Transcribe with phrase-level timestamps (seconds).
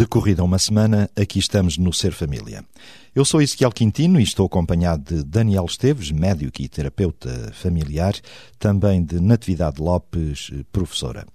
[0.00, 2.64] Decorrida uma semana, aqui estamos no Ser Família.
[3.14, 8.14] Eu sou Ezequiel Quintino e estou acompanhado de Daniel Esteves, médico e terapeuta familiar,
[8.58, 11.26] também de Natividade Lopes, professora.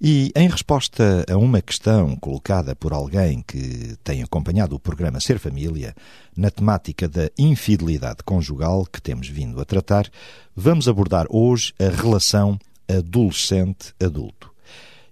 [0.00, 5.40] E em resposta a uma questão colocada por alguém que tem acompanhado o programa Ser
[5.40, 5.92] Família,
[6.36, 10.08] na temática da infidelidade conjugal que temos vindo a tratar,
[10.54, 12.56] vamos abordar hoje a relação
[12.88, 14.55] adolescente-adulto.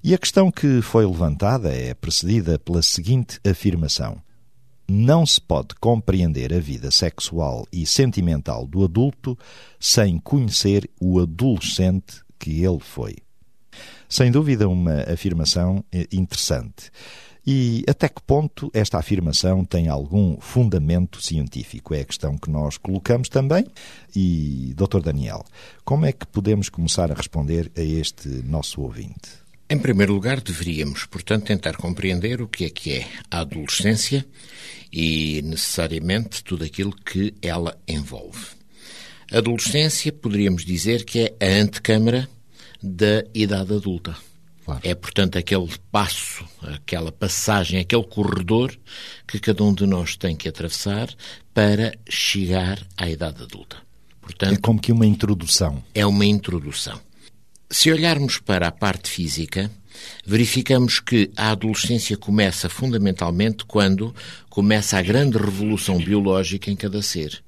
[0.07, 4.21] E a questão que foi levantada é precedida pela seguinte afirmação:
[4.87, 9.35] Não se pode compreender a vida sexual e sentimental do adulto
[9.81, 13.17] sem conhecer o adolescente que ele foi.
[14.07, 16.91] Sem dúvida, uma afirmação eh, interessante.
[17.47, 21.95] E até que ponto esta afirmação tem algum fundamento científico?
[21.95, 23.67] É a questão que nós colocamos também.
[24.15, 25.01] E, Dr.
[25.01, 25.43] Daniel,
[25.83, 29.44] como é que podemos começar a responder a este nosso ouvinte?
[29.69, 34.27] Em primeiro lugar, deveríamos, portanto, tentar compreender o que é que é a adolescência
[34.93, 38.47] e, necessariamente, tudo aquilo que ela envolve.
[39.33, 42.29] A adolescência, poderíamos dizer que é a antecâmara
[42.83, 44.15] da idade adulta.
[44.65, 44.81] Claro.
[44.85, 48.75] É, portanto, aquele passo, aquela passagem, aquele corredor
[49.27, 51.09] que cada um de nós tem que atravessar
[51.53, 53.77] para chegar à idade adulta.
[54.21, 55.83] Portanto, é como que uma introdução.
[55.95, 57.01] É uma introdução.
[57.71, 59.71] Se olharmos para a parte física,
[60.25, 64.15] verificamos que a adolescência começa fundamentalmente quando
[64.49, 67.43] começa a grande revolução biológica em cada ser.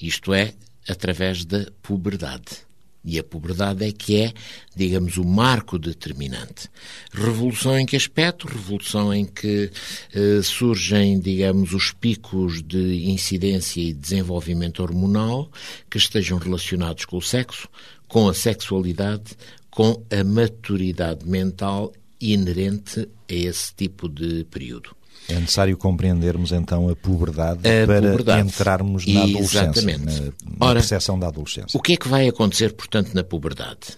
[0.00, 0.52] Isto é,
[0.88, 2.64] através da puberdade.
[3.06, 4.32] E a puberdade é que é,
[4.74, 6.70] digamos, o marco determinante.
[7.12, 8.48] Revolução em que aspecto?
[8.48, 9.70] Revolução em que
[10.14, 15.50] eh, surgem, digamos, os picos de incidência e desenvolvimento hormonal
[15.90, 17.68] que estejam relacionados com o sexo,
[18.08, 19.36] com a sexualidade,
[19.74, 24.94] com a maturidade mental inerente a esse tipo de período.
[25.28, 28.46] É necessário compreendermos então a puberdade a para puberdade.
[28.46, 30.04] entrarmos na adolescência, Exatamente.
[30.04, 30.20] na,
[30.58, 31.76] na Ora, percepção da adolescência.
[31.76, 33.96] O que é que vai acontecer, portanto, na puberdade?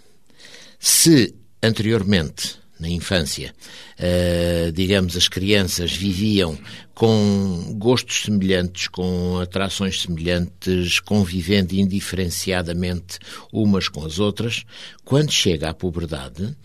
[0.78, 3.54] Se anteriormente na infância,
[3.98, 6.58] uh, digamos, as crianças viviam
[6.94, 13.18] com gostos semelhantes, com atrações semelhantes, convivendo indiferenciadamente
[13.52, 14.64] umas com as outras,
[15.04, 16.56] quando chega à puberdade,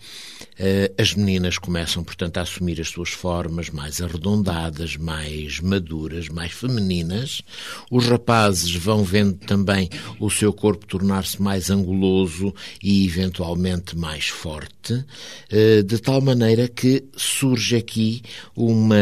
[0.98, 7.42] as meninas começam, portanto, a assumir as suas formas mais arredondadas, mais maduras, mais femininas.
[7.90, 9.88] Os rapazes vão vendo também
[10.20, 15.04] o seu corpo tornar-se mais anguloso e, eventualmente, mais forte,
[15.50, 18.22] eh, de tal maneira que surge aqui
[18.54, 18.96] uma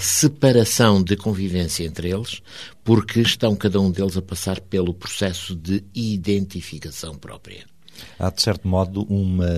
[0.00, 2.40] separação de convivência entre eles,
[2.84, 7.73] porque estão cada um deles a passar pelo processo de identificação própria
[8.18, 9.48] há, de certo modo, uma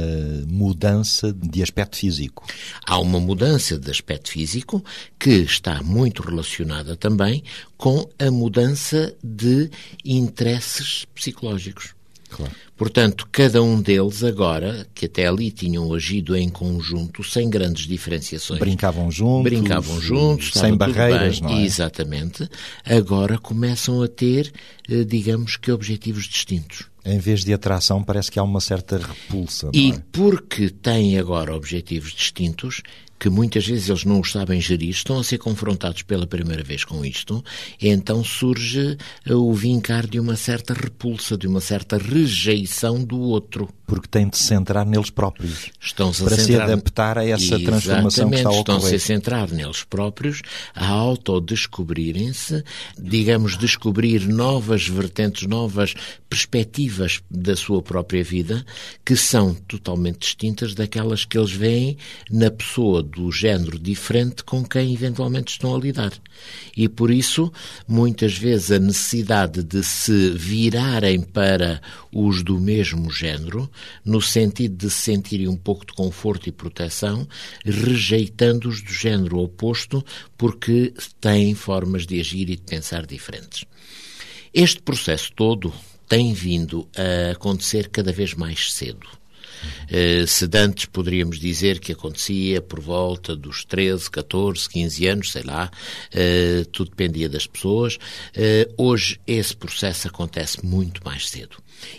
[0.46, 2.44] mudança de aspecto físico.
[2.86, 4.84] Há uma mudança de aspecto físico
[5.18, 7.42] que está muito relacionada também
[7.76, 9.70] com a mudança de
[10.04, 11.94] interesses psicológicos.
[12.28, 12.52] Claro.
[12.76, 18.60] Portanto, cada um deles agora, que até ali tinham agido em conjunto, sem grandes diferenciações.
[18.60, 19.44] Brincavam juntos.
[19.44, 20.50] Brincavam juntos.
[20.52, 21.64] Sem barreiras, bem, não é?
[21.64, 22.48] Exatamente.
[22.84, 24.52] Agora começam a ter,
[24.88, 29.70] eh, digamos que, objetivos distintos em vez de atração, parece que há uma certa repulsa.
[29.72, 30.02] e é?
[30.10, 32.82] porque têm agora objetivos distintos,
[33.18, 36.84] que muitas vezes eles não os sabem gerir, estão a ser confrontados pela primeira vez
[36.84, 37.44] com isto,
[37.80, 38.96] então surge
[39.28, 43.68] o vincar de uma certa repulsa, de uma certa rejeição do outro.
[43.86, 45.70] Porque têm de se centrar neles próprios.
[45.80, 46.66] Estão-se para a centrar...
[46.66, 48.76] se adaptar a essa transformação que está a ocorrer.
[48.76, 50.42] Estão-se a centrar neles próprios,
[50.74, 52.64] a autodescobrirem-se,
[52.98, 55.94] digamos, descobrir novas vertentes, novas
[56.28, 58.64] perspectivas da sua própria vida,
[59.04, 61.96] que são totalmente distintas daquelas que eles veem
[62.28, 66.12] na pessoa do género diferente com quem eventualmente estão a lidar.
[66.76, 67.52] E por isso,
[67.86, 71.80] muitas vezes, a necessidade de se virarem para
[72.12, 73.70] os do mesmo género,
[74.04, 77.26] no sentido de sentirem um pouco de conforto e proteção,
[77.64, 80.04] rejeitando-os do género oposto,
[80.36, 83.64] porque têm formas de agir e de pensar diferentes.
[84.52, 85.72] Este processo todo
[86.08, 89.06] tem vindo a acontecer cada vez mais cedo.
[89.90, 95.42] Uh, se dantes poderíamos dizer que acontecia por volta dos 13, 14, 15 anos, sei
[95.42, 97.96] lá, uh, tudo dependia das pessoas.
[97.96, 101.56] Uh, hoje esse processo acontece muito mais cedo.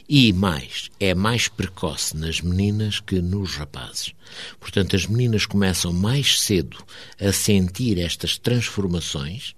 [0.07, 4.13] E mais, é mais precoce nas meninas que nos rapazes.
[4.59, 6.77] Portanto, as meninas começam mais cedo
[7.19, 9.55] a sentir estas transformações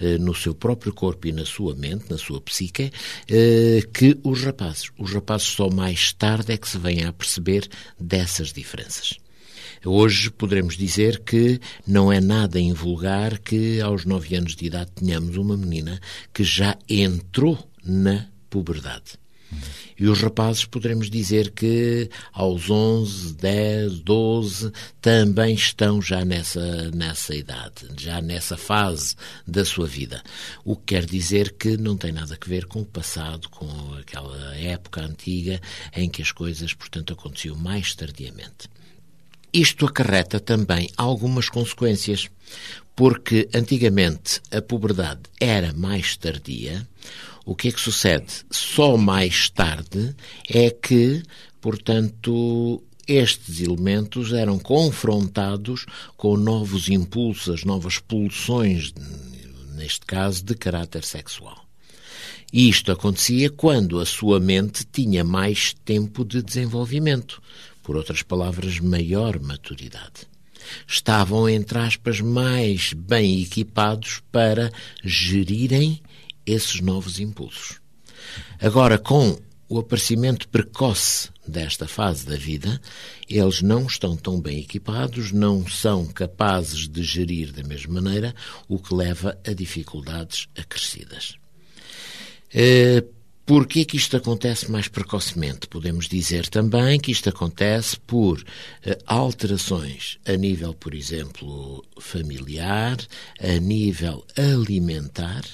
[0.00, 2.92] eh, no seu próprio corpo e na sua mente, na sua psique,
[3.28, 4.90] eh, que os rapazes.
[4.98, 9.18] Os rapazes só mais tarde é que se vêm a perceber dessas diferenças.
[9.84, 15.36] Hoje poderemos dizer que não é nada invulgar que aos nove anos de idade tenhamos
[15.36, 16.00] uma menina
[16.32, 19.21] que já entrou na puberdade.
[19.98, 27.34] E os rapazes poderemos dizer que aos 11, 10, 12 também estão já nessa, nessa
[27.34, 29.14] idade, já nessa fase
[29.46, 30.22] da sua vida.
[30.64, 33.68] O que quer dizer que não tem nada a ver com o passado, com
[34.00, 35.60] aquela época antiga
[35.94, 38.68] em que as coisas, portanto, aconteciam mais tardiamente.
[39.52, 42.30] Isto acarreta também algumas consequências,
[42.96, 46.88] porque antigamente a puberdade era mais tardia,
[47.44, 48.44] o que é que sucede?
[48.50, 50.14] Só mais tarde
[50.48, 51.22] é que,
[51.60, 55.86] portanto, estes elementos eram confrontados
[56.16, 58.92] com novos impulsos, novas pulsões,
[59.74, 61.66] neste caso, de caráter sexual.
[62.52, 67.42] E isto acontecia quando a sua mente tinha mais tempo de desenvolvimento,
[67.82, 70.30] por outras palavras, maior maturidade.
[70.86, 74.70] Estavam, entre aspas, mais bem equipados para
[75.02, 76.00] gerirem
[76.46, 77.80] esses novos impulsos.
[78.60, 82.80] Agora, com o aparecimento precoce desta fase da vida,
[83.28, 88.34] eles não estão tão bem equipados, não são capazes de gerir da mesma maneira,
[88.68, 91.36] o que leva a dificuldades acrescidas.
[92.52, 93.02] Eh,
[93.44, 95.66] por que que isto acontece mais precocemente?
[95.66, 98.44] Podemos dizer também que isto acontece por
[98.84, 102.98] eh, alterações a nível, por exemplo, familiar,
[103.40, 105.44] a nível alimentar,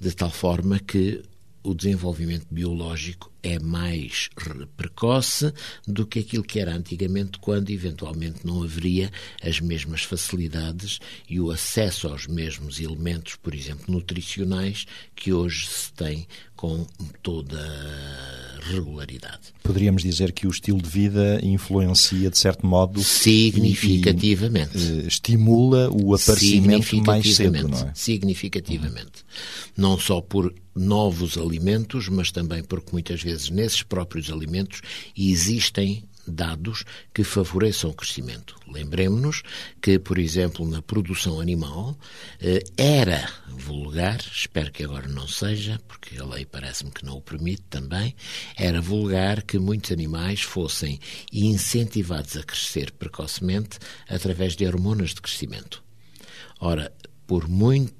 [0.00, 1.22] de tal forma que
[1.62, 4.28] o desenvolvimento biológico é mais
[4.76, 5.52] precoce
[5.86, 9.10] do que aquilo que era antigamente, quando eventualmente não haveria
[9.42, 10.98] as mesmas facilidades
[11.28, 16.26] e o acesso aos mesmos elementos, por exemplo, nutricionais, que hoje se tem
[16.58, 16.84] com
[17.22, 17.56] toda
[18.62, 19.52] regularidade.
[19.62, 24.76] Poderíamos dizer que o estilo de vida influencia, de certo modo, significativamente.
[24.76, 27.92] E, e, estimula o aparecimento mais cedo, não é?
[27.94, 29.22] Significativamente.
[29.22, 29.72] Uhum.
[29.76, 34.80] Não só por novos alimentos, mas também porque muitas vezes nesses próprios alimentos
[35.16, 38.56] existem dados que favoreçam o crescimento.
[38.66, 39.42] Lembremos-nos
[39.80, 41.96] que, por exemplo, na produção animal,
[42.40, 47.22] eh, era vulgar, espero que agora não seja, porque a lei parece-me que não o
[47.22, 48.14] permite também,
[48.56, 51.00] era vulgar que muitos animais fossem
[51.32, 53.78] incentivados a crescer precocemente
[54.08, 55.82] através de hormonas de crescimento.
[56.60, 56.92] Ora,
[57.26, 57.97] por muito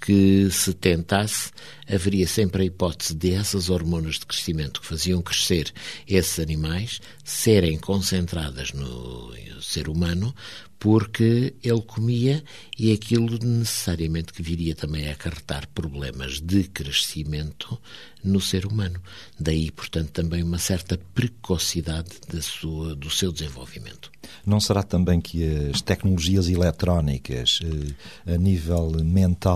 [0.00, 1.50] que se tentasse,
[1.88, 5.72] haveria sempre a hipótese de essas hormonas de crescimento que faziam crescer
[6.06, 10.34] esses animais serem concentradas no ser humano,
[10.80, 12.42] porque ele comia
[12.78, 17.78] e aquilo necessariamente que viria também a acarretar problemas de crescimento
[18.24, 18.98] no ser humano.
[19.38, 24.10] Daí, portanto, também uma certa precocidade da sua, do seu desenvolvimento.
[24.44, 29.49] Não será também que as tecnologias eletrónicas, eh, a nível mental,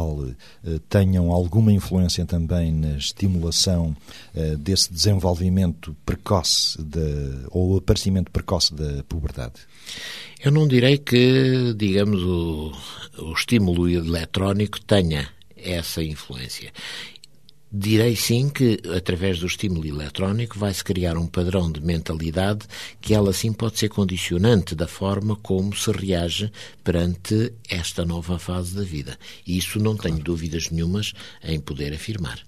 [0.65, 3.97] eh, tenham alguma influência também na estimulação
[4.35, 7.01] eh, desse desenvolvimento precoce de,
[7.51, 9.55] ou aparecimento precoce da puberdade?
[10.43, 12.73] Eu não direi que, digamos, o,
[13.19, 16.71] o estímulo eletrónico tenha essa influência.
[17.77, 22.69] Direi sim que, através do estímulo eletrónico, vai-se criar um padrão de mentalidade
[23.01, 26.53] que ela sim pode ser condicionante da forma como se reage
[26.85, 29.19] perante esta nova fase da vida.
[29.45, 32.39] E isso não tenho dúvidas nenhumas em poder afirmar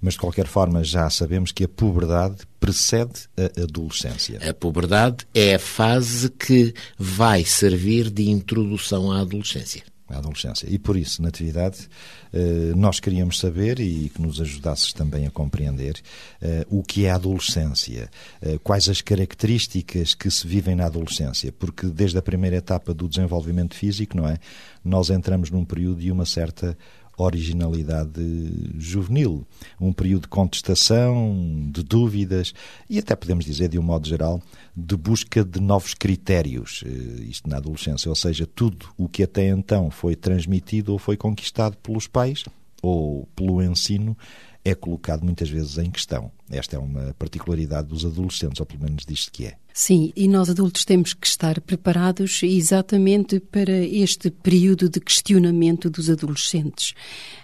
[0.00, 4.38] mas de qualquer forma já sabemos que a puberdade precede a adolescência.
[4.48, 9.82] A puberdade é a fase que vai servir de introdução à adolescência.
[10.08, 10.68] À adolescência.
[10.70, 11.88] E por isso, Natividade,
[12.32, 16.00] eh, nós queríamos saber e que nos ajudasses também a compreender
[16.40, 18.08] eh, o que é a adolescência,
[18.40, 23.08] eh, quais as características que se vivem na adolescência, porque desde a primeira etapa do
[23.08, 24.38] desenvolvimento físico, não é?
[24.84, 26.78] Nós entramos num período de uma certa
[27.16, 28.20] originalidade
[28.78, 29.46] juvenil,
[29.80, 32.52] um período de contestação, de dúvidas
[32.88, 34.42] e até podemos dizer, de um modo geral,
[34.76, 39.48] de busca de novos critérios, eh, isto na adolescência, ou seja, tudo o que até
[39.48, 42.44] então foi transmitido ou foi conquistado pelos pais
[42.82, 44.16] ou pelo ensino
[44.66, 46.30] é colocado muitas vezes em questão.
[46.50, 49.54] Esta é uma particularidade dos adolescentes, ou pelo menos diz que é.
[49.72, 56.08] Sim, e nós adultos temos que estar preparados exatamente para este período de questionamento dos
[56.08, 56.94] adolescentes,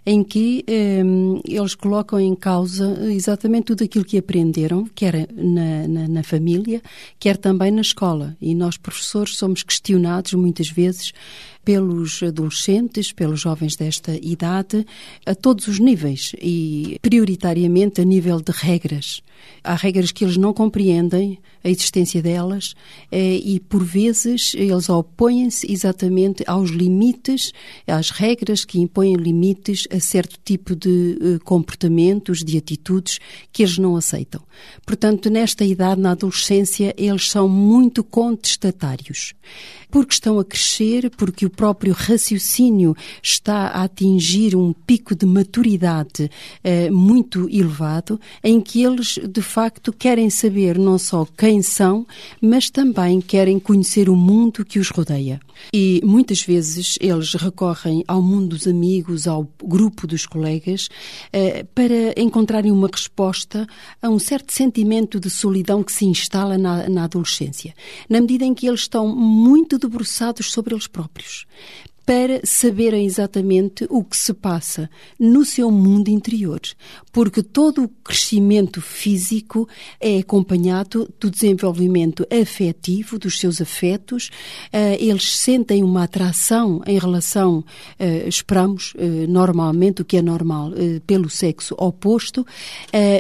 [0.05, 1.03] em que eh,
[1.47, 6.81] eles colocam em causa exatamente tudo aquilo que aprenderam, quer na, na, na família,
[7.21, 8.35] quer também na escola.
[8.41, 11.13] E nós, professores, somos questionados muitas vezes
[11.65, 14.87] pelos adolescentes, pelos jovens desta idade,
[15.25, 19.23] a todos os níveis e prioritariamente a nível de regras.
[19.65, 22.75] Há regras que eles não compreendem a existência delas
[23.11, 27.53] eh, e, por vezes, eles opõem-se exatamente aos limites,
[27.87, 33.19] às regras que impõem limites a certo tipo de eh, comportamentos, de atitudes
[33.53, 34.43] que eles não aceitam.
[34.85, 39.35] Portanto, nesta idade, na adolescência, eles são muito contestatários
[39.93, 46.31] porque estão a crescer, porque o próprio raciocínio está a atingir um pico de maturidade
[46.65, 52.07] eh, muito elevado, em que eles, de facto, querem saber não só quem são,
[52.41, 55.41] mas também querem conhecer o mundo que os rodeia.
[55.73, 60.89] E muitas vezes eles recorrem ao mundo dos amigos, ao grupo dos colegas,
[61.33, 63.67] eh, para encontrarem uma resposta
[64.01, 67.75] a um certo sentimento de solidão que se instala na, na adolescência,
[68.09, 73.87] na medida em que eles estão muito debruçados sobre eles próprios Bush para saberem exatamente
[73.89, 76.61] o que se passa no seu mundo interior,
[77.13, 79.69] porque todo o crescimento físico
[80.01, 84.31] é acompanhado do desenvolvimento afetivo, dos seus afetos,
[84.73, 90.73] uh, eles sentem uma atração em relação, uh, esperamos, uh, normalmente, o que é normal,
[91.07, 92.47] pelo sexo oposto,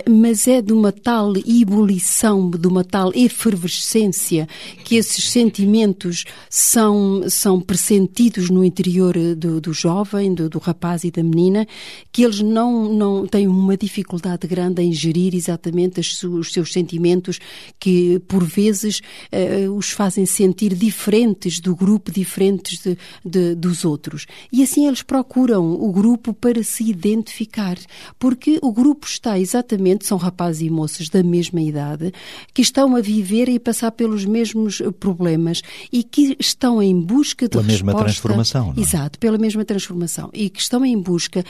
[0.08, 4.48] mas é de uma tal ebulição, de uma tal efervescência
[4.84, 11.04] que esses sentimentos são, são pressentidos no interior eh, do, do jovem, do, do, rapaz
[11.04, 11.66] e da menina,
[12.10, 17.38] que eles não, não têm uma dificuldade grande em gerir exatamente as, os seus sentimentos,
[17.78, 19.00] que por vezes
[19.32, 24.26] uh, os fazem sentir diferentes do grupo, diferentes de, de, dos outros.
[24.50, 27.76] E assim eles procuram o grupo para se identificar,
[28.18, 32.12] porque o grupo está exatamente, são rapazes e moças da mesma idade,
[32.54, 35.60] que estão a viver e passar pelos mesmos problemas
[35.92, 37.84] e que estão em busca de Pela resposta.
[37.84, 38.74] mesma transformação transformação.
[38.74, 38.80] Não é?
[38.80, 40.30] Exato, pela mesma transformação.
[40.32, 41.44] E que estão em busca uh,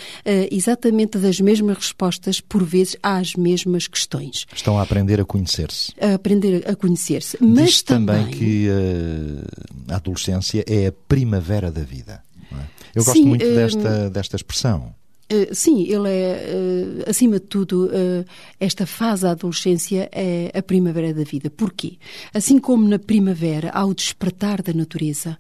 [0.51, 4.47] exatamente das mesmas respostas, por vezes, às mesmas questões.
[4.55, 5.93] Estão a aprender a conhecer-se.
[6.01, 7.37] A aprender a conhecer-se.
[7.41, 12.23] Mas Diz também, também que uh, a adolescência é a primavera da vida.
[12.53, 12.57] É?
[12.95, 14.95] Eu gosto Sim, muito uh, desta, desta expressão.
[15.33, 18.25] Eh, sim, ele é, uh, acima de tudo, uh,
[18.61, 21.49] esta fase da adolescência é a primavera da vida.
[21.49, 21.97] Porquê?
[22.35, 25.39] Assim como na primavera há o despertar da natureza,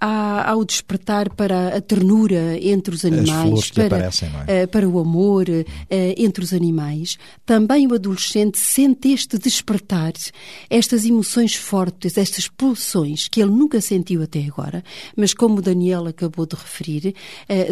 [0.00, 4.66] há, há o despertar para a ternura entre os animais, para, aparecem, é?
[4.66, 5.46] para o amor
[5.90, 10.12] entre os animais, também o adolescente sente este despertar,
[10.70, 14.82] estas emoções fortes, estas pulsões que ele nunca sentiu até agora,
[15.16, 17.14] mas como o Daniel acabou de referir,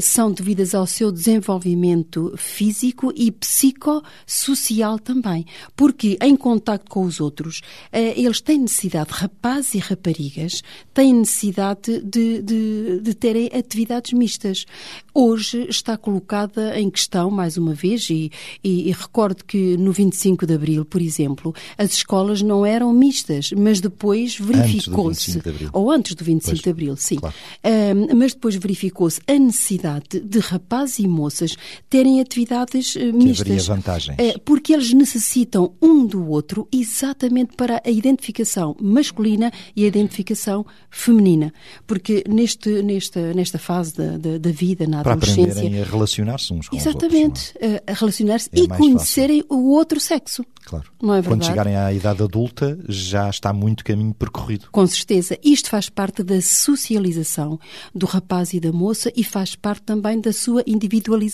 [0.01, 7.21] são devidas ao seu desenvolvimento desenvolvimento físico e psicossocial também, porque em contato com os
[7.21, 7.61] outros,
[7.93, 14.67] eh, eles têm necessidade, rapazes e raparigas, têm necessidade de, de, de terem atividades mistas.
[15.15, 18.31] Hoje está colocada em questão, mais uma vez, e,
[18.63, 23.53] e, e recordo que no 25 de Abril, por exemplo, as escolas não eram mistas,
[23.53, 25.41] mas depois verificou-se,
[25.73, 27.35] ou antes do 25 pois, de Abril, sim, claro.
[27.65, 31.42] uh, mas depois verificou-se a necessidade de rapazes e moças
[31.89, 33.67] terem atividades uh, mistas.
[33.67, 34.19] vantagens.
[34.19, 40.65] Uh, porque eles necessitam um do outro exatamente para a identificação masculina e a identificação
[40.91, 41.53] feminina.
[41.87, 45.45] Porque neste, nesta, nesta fase da, da, da vida, na para adolescência...
[45.45, 47.63] Para aprenderem a relacionar-se uns com exatamente, os outros.
[47.63, 47.93] Exatamente, é?
[47.93, 49.57] a relacionar-se é e conhecerem fácil.
[49.57, 50.45] o outro sexo.
[50.65, 50.85] Claro.
[51.03, 51.29] Não é verdade?
[51.29, 54.69] Quando chegarem à idade adulta, já está muito caminho percorrido.
[54.71, 55.39] Com certeza.
[55.43, 57.59] Isto faz parte da socialização
[57.95, 61.32] do rapaz e da moça e faz parte também da sua individualização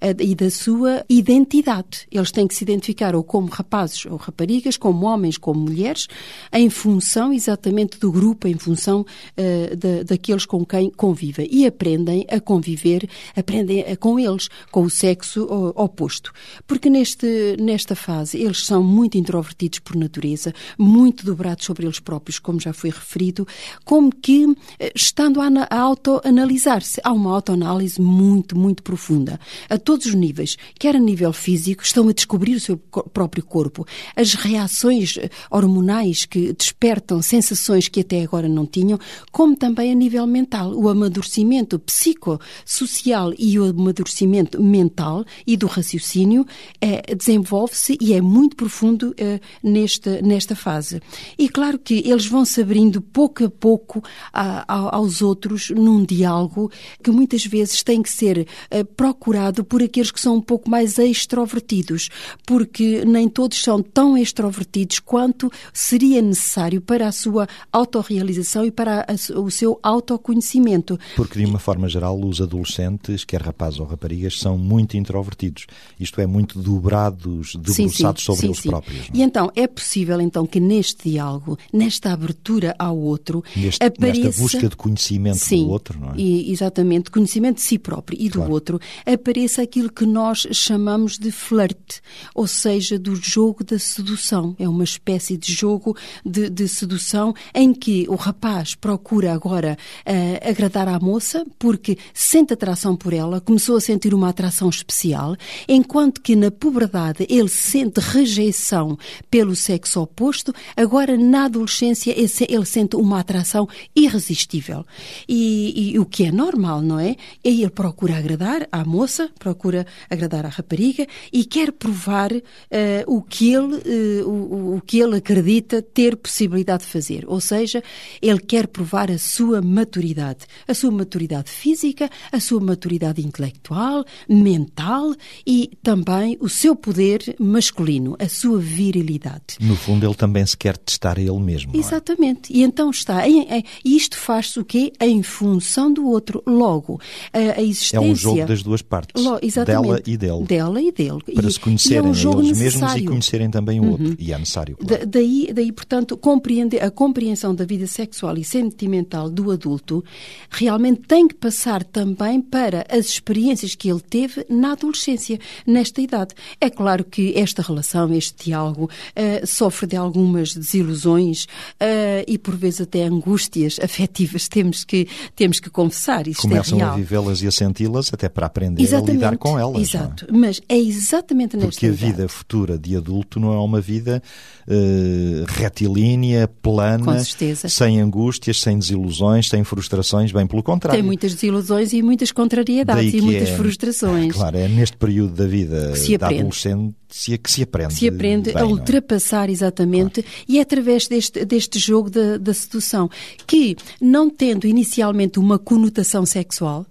[0.00, 2.06] eh, e da sua identidade.
[2.10, 6.06] Eles têm que se identificar ou como rapazes ou raparigas, como homens, como mulheres,
[6.52, 11.48] em função exatamente do grupo, em função uh, da, daqueles com quem convivem.
[11.50, 16.32] E aprendem a conviver, aprendem a, com eles, com o sexo oposto.
[16.66, 18.38] Porque neste, nesta fase.
[18.38, 23.46] Eles são muito introvertidos por natureza, muito dobrados sobre eles próprios, como já foi referido,
[23.84, 24.46] como que,
[24.78, 29.38] eh, estando a autoanalisar-se, há uma autoanálise muito, muito profunda profunda,
[29.70, 33.86] a todos os níveis, quer a nível físico, estão a descobrir o seu próprio corpo,
[34.16, 38.98] as reações eh, hormonais que despertam sensações que até agora não tinham,
[39.30, 46.44] como também a nível mental, o amadurecimento psicossocial e o amadurecimento mental e do raciocínio
[46.80, 51.00] é, desenvolve-se e é muito profundo é, nesta, nesta fase.
[51.38, 54.02] E claro que eles vão se abrindo pouco a pouco
[54.32, 56.70] a, a, aos outros num diálogo
[57.02, 58.48] que muitas vezes tem que ser
[58.96, 62.08] procurado por aqueles que são um pouco mais extrovertidos,
[62.46, 69.06] porque nem todos são tão extrovertidos quanto seria necessário para a sua autorrealização e para
[69.06, 70.98] a, o seu autoconhecimento.
[71.14, 75.66] Porque, de uma forma geral, os adolescentes, quer rapazes ou raparigas, são muito introvertidos.
[76.00, 78.68] Isto é, muito dobrados, debruçados sobre sim, eles sim.
[78.68, 79.08] próprios.
[79.10, 79.16] Não?
[79.20, 84.26] E então, é possível então que neste diálogo, nesta abertura ao outro, Neste, apareça...
[84.26, 86.14] Nesta busca de conhecimento sim, do outro, não é?
[86.16, 88.77] E, exatamente, conhecimento de si próprio e do Claro.
[88.78, 92.00] Outro, apareça aquilo que nós chamamos de flerte,
[92.34, 94.54] ou seja, do jogo da sedução.
[94.58, 100.40] É uma espécie de jogo de, de sedução em que o rapaz procura agora eh,
[100.48, 105.36] agradar à moça porque sente atração por ela, começou a sentir uma atração especial,
[105.68, 108.96] enquanto que na puberdade ele sente rejeição
[109.30, 114.84] pelo sexo oposto, agora na adolescência ele se- ele sente uma atração irresistível.
[115.28, 117.16] E, e o que é normal, não é?
[117.44, 122.30] E ele procura agradar à moça, procura agradar à rapariga e quer provar
[122.70, 127.24] eh, o, que ele, eh, o, o- que ele acredita ter possibilidade de fazer.
[127.26, 127.82] Ou seja,
[128.22, 130.46] ele quer provar a sua maturidade.
[130.66, 135.14] A sua maturidade física, a sua maturidade intelectual, mental
[135.46, 139.56] e também o seu poder masculino, a sua virilidade.
[139.60, 141.72] No fundo, ele também se quer testar a ele mesmo.
[141.74, 141.78] é?
[141.78, 142.52] Exatamente.
[142.52, 143.26] E então está.
[143.28, 144.92] E isto faz-se o quê?
[145.00, 146.42] Em função do outro.
[146.46, 147.00] Logo,
[147.32, 147.96] a, a existência.
[147.96, 150.44] É um jogo das duas partes, Lo- dela e dele.
[150.44, 151.18] Dela e dele.
[151.34, 153.02] Para E- se conhecerem é um jogo eles mesmos e necessário.
[153.04, 153.08] Uhum.
[153.10, 154.14] conhecerem também o outro.
[154.18, 155.06] E é necessário, claro.
[155.06, 160.04] Da- daí, daí, portanto, compreender, a compreensão da vida sexual e sentimental do adulto
[160.50, 166.34] realmente tem que passar também para as experiências que ele teve na adolescência, nesta idade.
[166.60, 171.46] É claro que esta relação, este diálogo, eh, sofre de algumas desilusões
[171.80, 174.48] eh, e, por vezes, até angústias afetivas.
[174.58, 176.26] Temos que, temos que confessar.
[176.26, 176.94] Isto Começam é real.
[176.94, 179.12] a vivê-las e a senti-las até para aprender a Exatamente.
[179.14, 179.76] lidar com elas.
[179.76, 179.80] é?
[179.80, 180.26] Exato.
[180.32, 182.04] Mas é exatamente nesta Porque a idade.
[182.12, 184.22] vida futura de adulto não é uma vida
[184.66, 187.22] eh, retilínea, plana,
[187.68, 190.98] sem angústias, sem desilusões, sem frustrações, bem pelo contrário.
[190.98, 194.34] Tem muitas desilusões e muitas contrariedades Daí e muitas é- frustrações.
[194.34, 197.94] Claro, é neste período da vida da adolescência que se aprende.
[197.94, 198.64] se aprende bem, a é?
[198.64, 203.08] ultrapassar exatamente e é através deste, deste jogo da, da sedução
[203.46, 206.84] que, não tendo inicialmente uma conotação sexual,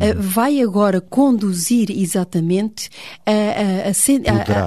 [0.00, 0.20] Uhum.
[0.20, 2.88] vai agora conduzir exatamente
[3.26, 3.92] a- a-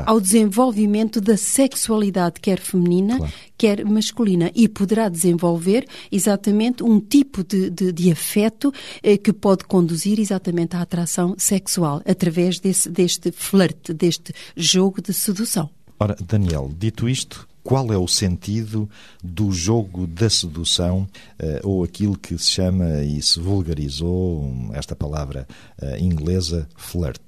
[0.01, 3.33] a- ao desenvolvimento da sexualidade, quer feminina, Claro.
[3.57, 9.63] quer masculina, e poderá desenvolver exatamente um tipo de, de, de afeto eh, que pode
[9.65, 15.69] conduzir exatamente à atração sexual, através desse, deste flerte, deste jogo de sedução.
[15.99, 18.89] Ora, Daniel, dito isto, qual é o sentido
[19.21, 21.06] do jogo da sedução,
[21.38, 25.45] eh, ou aquilo que se chama e se vulgarizou, um, esta palavra
[25.82, 27.19] eh, inglesa, flirt?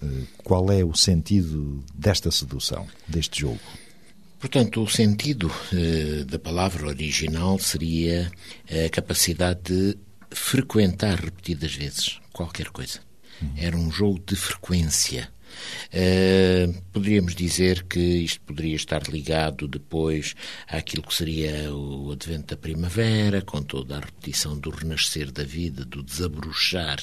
[0.00, 0.06] Eh,
[0.44, 3.58] qual é o sentido desta sedução, deste jogo?
[4.38, 5.50] Portanto, o sentido
[6.28, 8.30] da palavra original seria
[8.70, 9.98] a capacidade de
[10.30, 13.00] frequentar repetidas vezes qualquer coisa.
[13.56, 15.28] Era um jogo de frequência.
[15.92, 20.34] Eh, poderíamos dizer que isto poderia estar ligado depois
[20.66, 25.84] àquilo que seria o advento da primavera, com toda a repetição do renascer da vida,
[25.84, 26.98] do desabrochar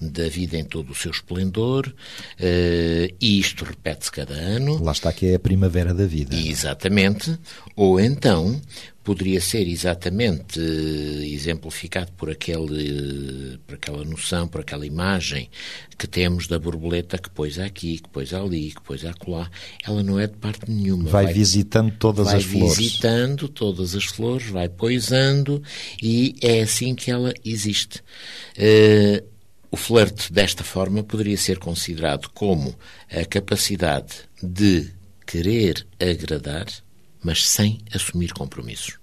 [0.00, 1.94] da vida em todo o seu esplendor,
[2.38, 4.82] eh, e isto repete-se cada ano.
[4.82, 6.36] Lá está que é a primavera da vida.
[6.36, 7.38] Exatamente.
[7.74, 8.60] Ou então
[9.06, 15.48] poderia ser exatamente eh, exemplificado por, aquele, por aquela noção, por aquela imagem
[15.96, 19.48] que temos da borboleta que pôs aqui, que pôs ali, que pôs acolá.
[19.86, 21.08] Ela não é de parte nenhuma.
[21.08, 22.76] Vai visitando todas vai as flores.
[22.76, 25.62] visitando todas as flores, vai poisando
[26.02, 28.02] e é assim que ela existe.
[28.58, 29.22] Eh,
[29.70, 32.74] o flerte desta forma poderia ser considerado como
[33.08, 34.90] a capacidade de
[35.24, 36.66] querer agradar,
[37.22, 38.98] mas sem assumir compromissos.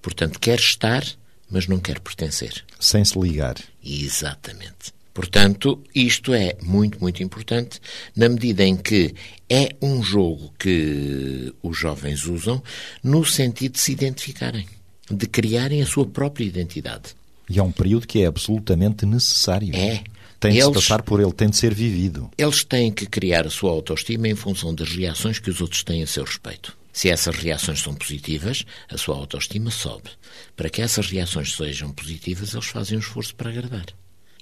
[0.00, 1.04] Portanto, quer estar,
[1.50, 2.64] mas não quer pertencer.
[2.78, 3.56] Sem se ligar.
[3.82, 4.94] Exatamente.
[5.12, 7.80] Portanto, isto é muito, muito importante
[8.14, 9.14] na medida em que
[9.48, 12.62] é um jogo que os jovens usam
[13.02, 14.66] no sentido de se identificarem,
[15.10, 17.14] de criarem a sua própria identidade.
[17.48, 19.74] E é um período que é absolutamente necessário.
[19.74, 20.04] É.
[20.38, 22.30] Tem de eles, se passar por ele, tem de ser vivido.
[22.36, 26.02] Eles têm que criar a sua autoestima em função das reações que os outros têm
[26.02, 26.76] a seu respeito.
[26.96, 30.08] Se essas reações são positivas, a sua autoestima sobe.
[30.56, 33.84] Para que essas reações sejam positivas, eles fazem um esforço para agradar.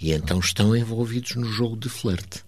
[0.00, 2.44] E então estão envolvidos no jogo de flerte.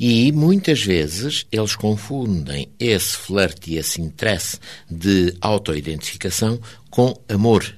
[0.00, 4.58] E muitas vezes eles confundem esse flerte e esse interesse
[4.90, 7.76] de autoidentificação com amor.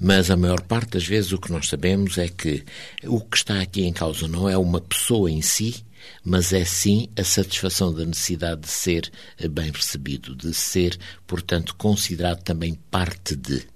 [0.00, 2.64] Mas a maior parte das vezes o que nós sabemos é que
[3.04, 5.84] o que está aqui em causa não é uma pessoa em si,
[6.24, 9.10] mas é sim a satisfação da necessidade de ser
[9.50, 13.72] bem recebido, de ser, portanto, considerado também parte de.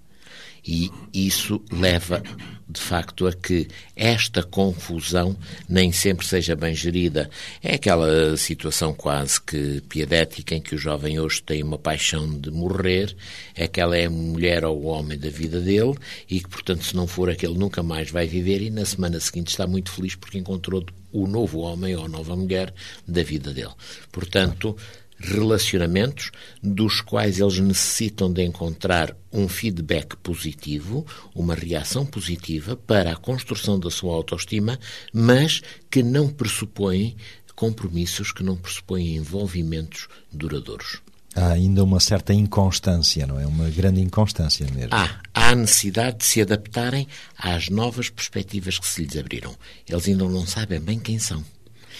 [0.69, 2.21] E isso leva,
[2.69, 5.37] de facto, a que esta confusão
[5.69, 7.31] nem sempre seja bem gerida.
[7.63, 12.51] É aquela situação quase que piedética em que o jovem hoje tem uma paixão de
[12.51, 13.17] morrer,
[13.55, 15.95] é que ela é a mulher ou o homem da vida dele
[16.29, 19.51] e que, portanto, se não for aquele, nunca mais vai viver e na semana seguinte
[19.51, 20.85] está muito feliz porque encontrou
[21.23, 22.73] o novo homem ou a nova mulher
[23.07, 23.75] da vida dele.
[24.13, 24.77] Portanto,
[25.19, 26.31] relacionamentos
[26.63, 33.79] dos quais eles necessitam de encontrar um feedback positivo, uma reação positiva para a construção
[33.79, 34.79] da sua autoestima,
[35.13, 37.17] mas que não pressupõem
[37.55, 41.01] compromissos, que não pressupõem envolvimentos duradouros.
[41.37, 43.47] Há ainda uma certa inconstância, não é?
[43.47, 44.89] Uma grande inconstância mesmo.
[44.93, 49.55] Há, há necessidade de se adaptarem às novas perspectivas que se lhes abriram.
[49.87, 51.45] Eles ainda não sabem bem quem são.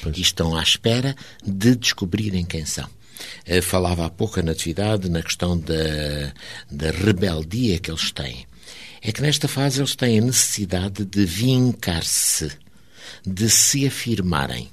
[0.03, 0.17] Pois.
[0.17, 2.89] E estão à espera de descobrirem quem são.
[3.45, 6.33] Eh, falava há pouco a Natividade na questão da,
[6.71, 8.47] da rebeldia que eles têm.
[9.03, 12.51] É que nesta fase eles têm a necessidade de vincar-se,
[13.25, 14.71] de se afirmarem.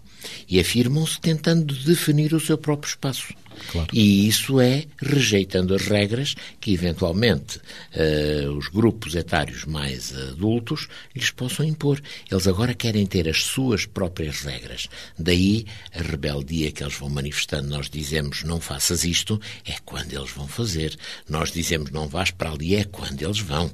[0.48, 3.34] E afirmam-se tentando definir o seu próprio espaço.
[3.72, 3.88] Claro.
[3.94, 11.30] E isso é rejeitando as regras que, eventualmente, uh, os grupos etários mais adultos lhes
[11.30, 12.02] possam impor.
[12.30, 14.88] Eles agora querem ter as suas próprias regras.
[15.18, 17.70] Daí a rebeldia que eles vão manifestando.
[17.70, 20.98] Nós dizemos não faças isto, é quando eles vão fazer.
[21.30, 23.72] Nós dizemos não vás para ali, é quando eles vão.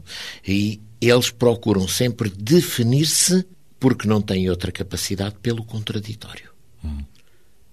[0.47, 3.45] E eles procuram sempre definir-se
[3.79, 6.51] porque não têm outra capacidade pelo contraditório.
[6.83, 7.03] Hum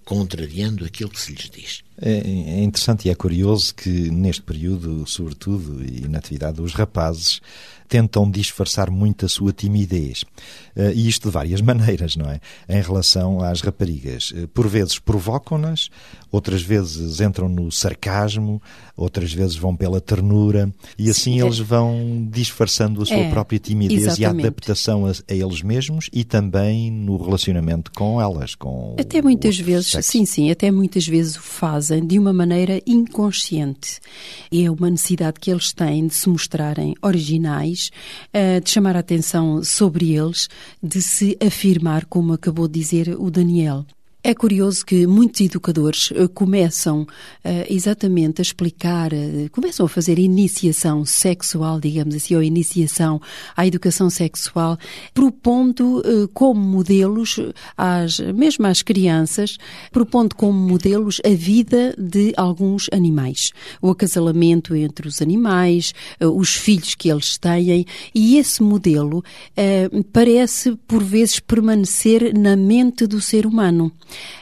[0.07, 1.83] contrariando aquilo que se lhes diz.
[1.99, 7.41] É, é, interessante e é curioso que neste período, sobretudo, e na atividade, os rapazes
[7.87, 10.23] tentam disfarçar muito a sua timidez.
[10.75, 12.39] Eh, e isto de várias maneiras, não é?
[12.67, 14.33] Em relação às raparigas.
[14.35, 15.89] Eh, por vezes provocam-nas,
[16.31, 18.61] outras vezes entram no sarcasmo,
[18.95, 21.45] outras vezes vão pela ternura, e assim Sim, é.
[21.45, 24.21] eles vão disfarçando a sua é, própria timidez exatamente.
[24.21, 29.21] e a adaptação a, a, eles mesmos e também no relacionamento com elas, com Até
[29.21, 30.11] muitas vezes, sexo.
[30.11, 33.99] sim, sim, até muitas vezes o fazem de uma maneira inconsciente.
[34.51, 37.89] É uma necessidade que eles têm de se mostrarem originais,
[38.33, 40.47] eh, de chamar a atenção sobre eles,
[40.81, 43.85] de se afirmar, como acabou de dizer o Daniel.
[44.23, 47.07] É curioso que muitos educadores uh, começam uh,
[47.69, 53.21] exatamente a explicar, uh, começam a fazer iniciação sexual, digamos assim, ou iniciação
[53.55, 54.77] à educação sexual,
[55.13, 56.03] propondo
[56.33, 57.39] como modelos,
[57.77, 59.57] às, mesmo às crianças,
[59.91, 63.51] propondo como modelos a vida de alguns animais.
[63.81, 69.23] O acasalamento entre os animais, os filhos que eles têm, e esse modelo
[70.11, 73.91] parece, por vezes, permanecer na mente do ser humano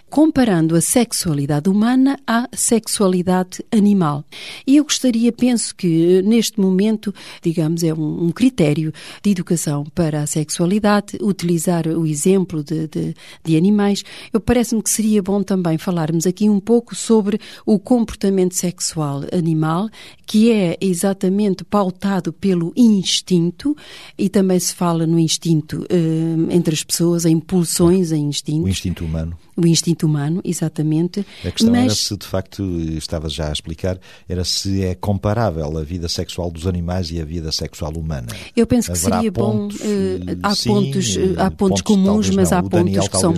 [0.09, 4.23] comparando a sexualidade humana à sexualidade animal.
[4.65, 10.21] E eu gostaria, penso que neste momento, digamos, é um, um critério de educação para
[10.21, 14.03] a sexualidade, utilizar o exemplo de, de, de animais.
[14.31, 19.89] Eu parece-me que seria bom também falarmos aqui um pouco sobre o comportamento sexual animal,
[20.25, 23.75] que é exatamente pautado pelo instinto,
[24.17, 28.65] e também se fala no instinto eh, entre as pessoas, em pulsões, em instintos.
[28.65, 31.25] O instinto humano o instinto humano, exatamente.
[31.43, 31.83] A questão mas...
[31.83, 32.63] era se, de facto,
[32.97, 37.25] estavas já a explicar, era se é comparável a vida sexual dos animais e a
[37.25, 38.27] vida sexual humana.
[38.55, 39.85] Eu penso que Haverá seria pontos, bom.
[39.85, 43.33] Uh, há sim, pontos, uh, há pontos, pontos comuns, mas há pontos Daniel, que são,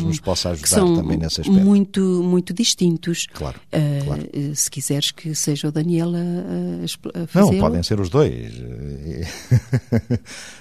[0.56, 1.04] que são
[1.48, 3.28] muito, muito distintos.
[3.34, 4.24] Claro, uh, claro.
[4.56, 7.54] Se quiseres que seja o Daniel a, a fazer.
[7.54, 8.54] Não, podem ser os dois.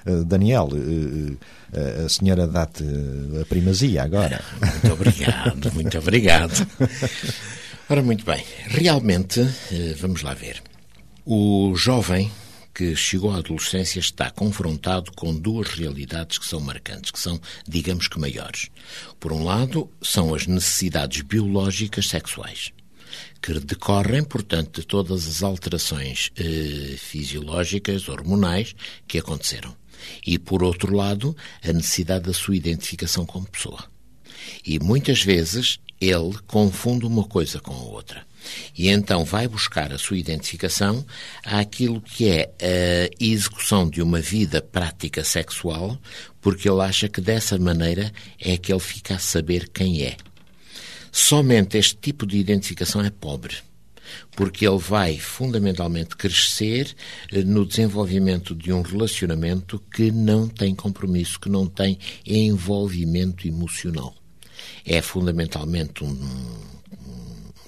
[0.27, 0.69] Daniel
[2.05, 2.85] a senhora dá-te
[3.41, 4.41] a primazia agora.
[4.61, 6.67] Muito obrigado, muito obrigado.
[7.89, 8.45] Ora, muito bem.
[8.67, 10.63] Realmente, eh, vamos lá ver.
[11.25, 12.31] O jovem
[12.77, 18.07] que chegou à adolescência está confrontado com duas realidades que são marcantes, que são, digamos
[18.07, 18.69] que, maiores.
[19.19, 22.73] Por um lado, são as necessidades biológicas sexuais,
[23.41, 28.75] que decorrem, portanto, de todas as alterações eh, fisiológicas, hormonais
[29.09, 29.75] que aconteceram.
[30.27, 33.96] E, por outro lado, a necessidade da sua identificação como pessoa.
[34.65, 38.27] E muitas vezes ele confunde uma coisa com a outra.
[38.77, 41.05] E então vai buscar a sua identificação
[41.45, 45.99] àquilo que é a execução de uma vida prática sexual,
[46.41, 50.17] porque ele acha que dessa maneira é que ele fica a saber quem é.
[51.11, 53.57] Somente este tipo de identificação é pobre
[54.37, 56.95] porque ele vai fundamentalmente crescer
[57.33, 64.15] eh, no desenvolvimento de um relacionamento que não tem compromisso, que não tem envolvimento emocional.
[64.87, 66.17] É fundamentalmente um,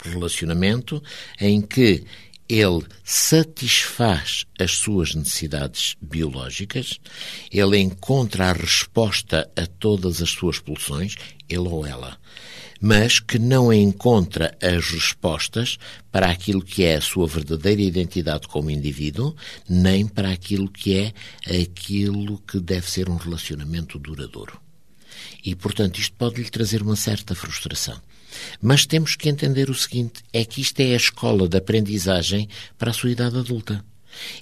[0.05, 1.03] relacionamento
[1.41, 2.05] em que
[2.49, 6.99] ele satisfaz as suas necessidades biológicas,
[7.53, 11.15] ele encontra a resposta a todas as suas pulsões,
[11.47, 12.17] ele ou ela,
[12.81, 15.79] mas que não encontra as respostas
[16.11, 19.37] para aquilo que é a sua verdadeira identidade como indivíduo,
[19.69, 21.13] nem para aquilo que é
[21.63, 24.68] aquilo que deve ser um relacionamento duradouro.
[25.45, 28.01] E, portanto, isto pode lhe trazer uma certa frustração.
[28.61, 32.91] Mas temos que entender o seguinte: é que isto é a escola de aprendizagem para
[32.91, 33.85] a sua idade adulta.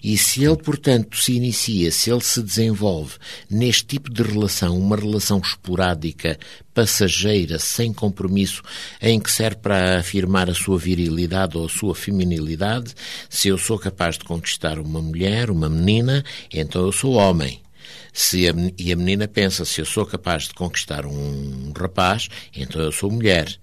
[0.02, 3.14] E se ele, portanto, se inicia, se ele se desenvolve
[3.50, 6.38] neste tipo de relação, uma relação esporádica,
[6.72, 8.62] passageira, sem compromisso,
[9.00, 12.94] em que serve para afirmar a sua virilidade ou a sua feminilidade,
[13.28, 17.65] se eu sou capaz de conquistar uma mulher, uma menina, então eu sou homem.
[18.12, 22.80] Se a, e a menina pensa, se eu sou capaz de conquistar um rapaz, então
[22.80, 23.54] eu sou mulher.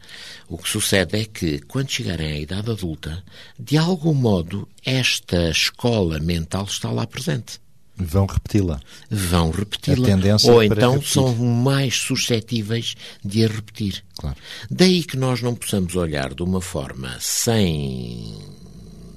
[0.48, 3.24] O que sucede é que, quando chegarem à idade adulta,
[3.60, 7.64] de algum modo, esta escola mental está lá presente.
[7.96, 8.80] Vão repeti-la.
[9.10, 10.08] Vão repeti-la.
[10.52, 11.14] Ou então repetir.
[11.14, 14.04] são mais suscetíveis de a repetir.
[14.16, 14.36] Claro.
[14.70, 18.36] Daí que nós não possamos olhar de uma forma sem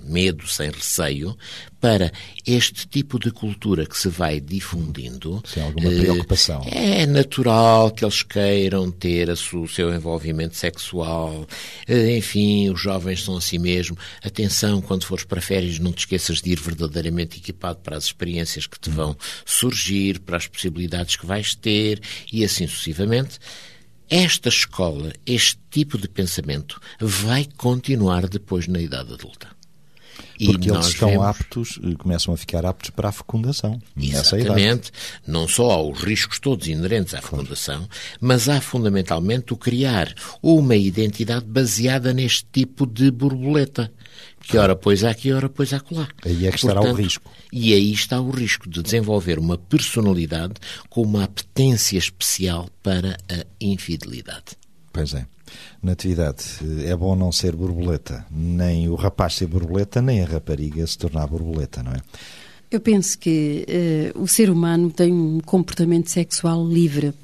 [0.06, 1.36] medo, sem receio,
[1.80, 2.10] para
[2.46, 5.42] este tipo de cultura que se vai difundindo.
[5.46, 6.62] Sem alguma preocupação.
[6.66, 11.46] Eh, é natural que eles queiram ter o seu envolvimento sexual.
[11.86, 13.96] Eh, enfim, os jovens são assim mesmo.
[14.22, 18.66] Atenção, quando fores para férias, não te esqueças de ir verdadeiramente equipado para as experiências
[18.66, 22.00] que te vão surgir, para as possibilidades que vais ter
[22.32, 23.38] e assim sucessivamente.
[24.08, 29.55] Esta escola, este tipo de pensamento, vai continuar depois na idade adulta.
[30.44, 31.26] Porque eles estão vemos...
[31.26, 33.80] aptos, eh, começam a ficar aptos para a fecundação.
[33.96, 34.90] Exatamente.
[35.26, 37.88] Não só há os riscos todos inerentes à fecundação,
[38.20, 43.90] mas há fundamentalmente o criar uma identidade baseada neste tipo de borboleta.
[44.40, 46.08] Que ora pois aqui, ora pois acolá.
[46.24, 47.30] Aí é que estará Portanto, o risco.
[47.52, 50.54] E aí está o risco de desenvolver uma personalidade
[50.88, 54.56] com uma apetência especial para a infidelidade.
[54.92, 55.26] Pois é.
[55.82, 56.44] Natividade,
[56.84, 58.24] é bom não ser borboleta.
[58.30, 62.00] Nem o rapaz ser borboleta, nem a rapariga se tornar borboleta, não é?
[62.68, 63.64] Eu penso que
[64.14, 67.14] uh, o ser humano tem um comportamento sexual livre,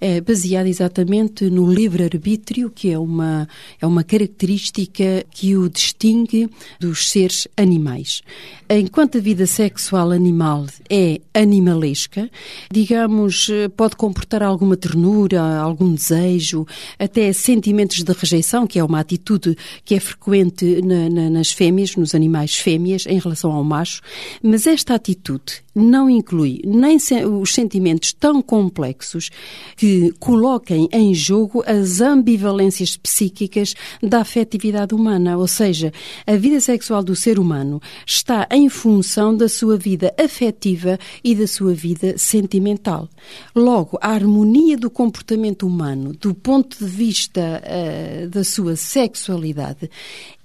[0.00, 3.48] é baseado exatamente no livre-arbítrio, que é uma,
[3.80, 8.22] é uma característica que o distingue dos seres animais.
[8.68, 12.30] Enquanto a vida sexual animal é animalesca,
[12.70, 16.66] digamos, pode comportar alguma ternura, algum desejo,
[16.98, 21.96] até sentimentos de rejeição, que é uma atitude que é frequente na, na, nas fêmeas,
[21.96, 24.00] nos animais fêmeas, em relação ao macho,
[24.42, 26.98] mas esta atitude não inclui nem
[27.40, 29.30] os sentimentos tão complexos
[29.76, 35.92] que coloquem em jogo as ambivalências psíquicas da afetividade humana, ou seja,
[36.26, 41.46] a vida sexual do ser humano está em função da sua vida afetiva e da
[41.46, 43.08] sua vida sentimental.
[43.54, 49.90] Logo, a harmonia do comportamento humano, do ponto de vista uh, da sua sexualidade,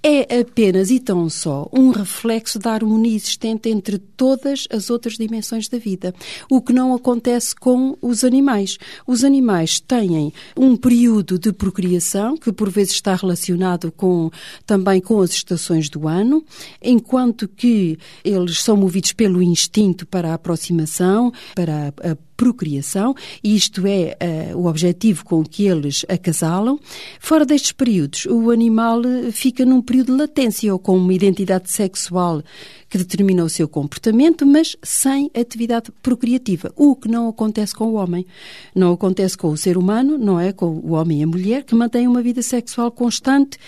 [0.06, 5.66] é apenas e tão só um reflexo da harmonia existente entre todas as outras dimensões
[5.66, 6.14] da vida,
[6.50, 8.76] o que não acontece com os animais.
[9.06, 14.30] Os animais têm um período de procriação que por vezes está relacionado com
[14.66, 16.44] também com as estações do ano,
[16.82, 23.86] enquanto que eles são movidos pelo instinto para a aproximação, para a procriação, e isto
[23.86, 24.16] é
[24.52, 26.78] uh, o objetivo com que eles acasalam.
[27.20, 31.70] Fora destes períodos, o animal eh, fica num período de latência ou com uma identidade
[31.70, 32.42] sexual
[32.88, 37.94] que determina o seu comportamento, mas sem atividade procriativa, o que não acontece com o
[37.94, 38.26] homem.
[38.74, 40.52] Não acontece com o ser humano, não é?
[40.52, 43.58] Com o homem e a mulher, que mantêm uma vida sexual constante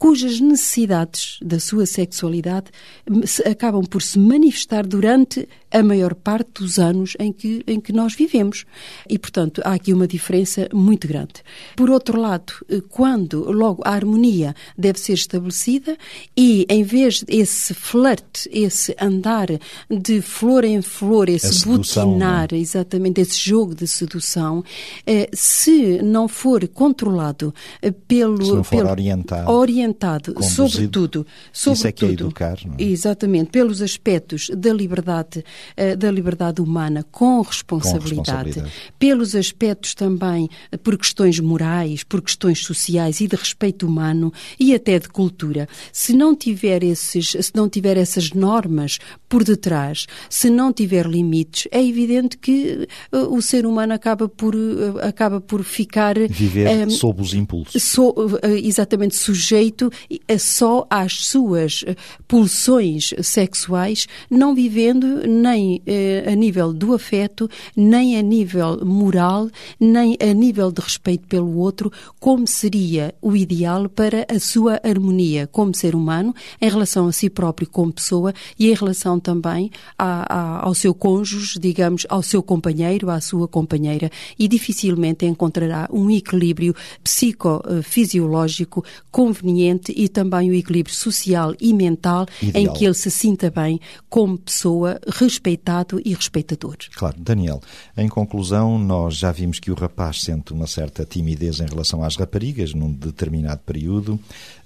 [0.00, 2.70] cujas necessidades da sua sexualidade
[3.44, 8.14] acabam por se manifestar durante a maior parte dos anos em que, em que nós
[8.14, 8.64] vivemos.
[9.08, 11.34] E, portanto, há aqui uma diferença muito grande.
[11.76, 15.96] Por outro lado, eh, quando logo a harmonia deve ser estabelecida
[16.36, 19.48] e, em vez desse flerte, esse andar
[19.88, 22.48] de flor em flor, esse sedução, butinar?
[22.52, 22.56] É?
[22.56, 24.64] exatamente esse jogo de sedução,
[25.06, 28.44] eh, se não for controlado eh, pelo.
[28.44, 29.50] Se não for pelo, orientado.
[29.50, 29.89] Orientado,
[30.42, 31.26] sobretudo.
[31.52, 32.82] sobretudo Isso é que é educar, não é?
[32.82, 35.44] Exatamente, pelos aspectos da liberdade
[35.76, 42.02] eh, da liberdade humana com responsabilidade, com responsabilidade, pelos aspectos também eh, por questões morais,
[42.04, 45.68] por questões sociais e de respeito humano e até de cultura.
[45.92, 48.98] Se não tiver esses, se não tiver essas normas
[49.28, 54.54] por detrás, se não tiver limites, é evidente que uh, o ser humano acaba por
[55.02, 58.14] acaba por ficar viver um, sob os impulsos, so,
[58.62, 59.79] exatamente sujeito
[60.38, 61.84] só às suas
[62.26, 69.50] pulsões sexuais, não vivendo nem nem eh, a nível do afeto, nem a nível moral,
[69.78, 75.46] nem a nível de respeito pelo outro, como seria o ideal para a sua harmonia
[75.46, 80.34] como ser humano, em relação a si próprio como pessoa e em relação também a,
[80.34, 86.10] a, ao seu cônjuge, digamos, ao seu companheiro, à sua companheira, e dificilmente encontrará um
[86.10, 92.64] equilíbrio psicofisiológico conveniente e também o equilíbrio social e mental Ideal.
[92.64, 96.76] em que ele se sinta bem como pessoa respeitado e respeitador.
[96.94, 97.60] Claro, Daniel,
[97.96, 102.16] em conclusão, nós já vimos que o rapaz sente uma certa timidez em relação às
[102.16, 104.18] raparigas num determinado período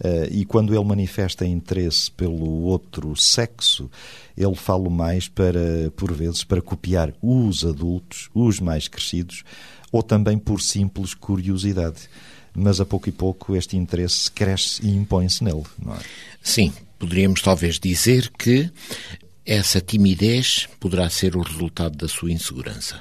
[0.03, 3.91] eh, e quando ele manifesta interesse pelo outro sexo,
[4.37, 9.45] ele fala mais para, por vezes, para copiar os adultos, os mais crescidos,
[9.93, 12.09] ou também por simples curiosidade.
[12.55, 15.99] Mas a pouco e pouco este interesse cresce e impõe-se nele, não é?
[16.43, 18.71] Sim, poderíamos talvez dizer que
[19.45, 23.01] essa timidez poderá ser o resultado da sua insegurança.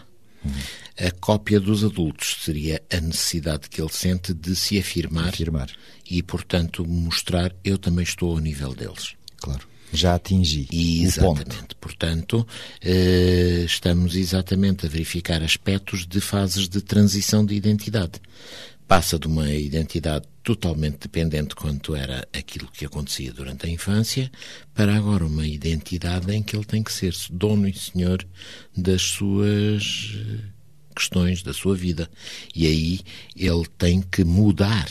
[0.99, 5.69] A cópia dos adultos seria a necessidade que ele sente de se afirmar, afirmar.
[6.09, 9.15] e, portanto, mostrar eu também estou ao nível deles.
[9.37, 9.67] Claro.
[9.93, 11.75] Já atingi Exatamente.
[11.79, 12.47] Portanto,
[12.81, 18.19] eh, estamos exatamente a verificar aspectos de fases de transição de identidade
[18.93, 24.31] passa de uma identidade totalmente dependente quanto era aquilo que acontecia durante a infância,
[24.71, 28.23] para agora uma identidade em que ele tem que ser dono e senhor
[28.77, 30.41] das suas eh,
[30.95, 32.07] questões, da sua vida.
[32.53, 32.99] E aí
[33.35, 34.87] ele tem que mudar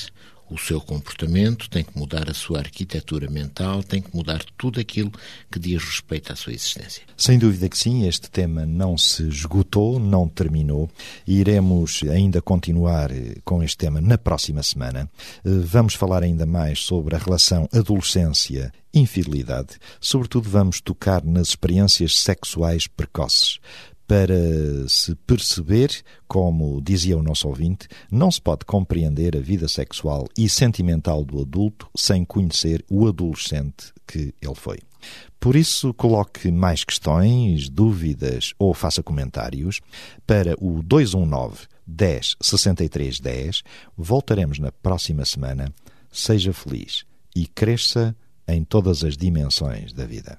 [0.52, 5.10] o seu comportamento, tem que mudar a sua arquitetura mental, tem que mudar tudo aquilo
[5.50, 7.02] que diz respeito à sua existência.
[7.16, 10.90] Sem dúvida que sim, este tema não se esgotou, não terminou.
[11.26, 15.10] Iremos ainda continuar eh, com este tema na próxima semana.
[15.44, 19.78] Eh, vamos falar ainda mais sobre a relação adolescência infidelidade.
[19.98, 23.58] Sobretudo, vamos tocar nas experiências sexuais precoces
[24.12, 30.28] para se perceber, como dizia o nosso ouvinte, não se pode compreender a vida sexual
[30.36, 34.80] e sentimental do adulto sem conhecer o adolescente que ele foi.
[35.40, 39.80] Por isso, coloque mais questões, dúvidas ou faça comentários
[40.26, 43.62] para o 219 10 63 10.
[43.96, 45.72] Voltaremos na próxima semana.
[46.12, 48.14] Seja feliz e cresça
[48.46, 50.38] em todas as dimensões da vida.